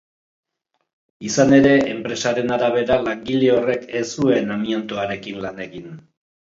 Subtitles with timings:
[1.29, 5.99] Izan ere, enpresaren arabera, langile horrek ez zuen amiantoarekin lan egin.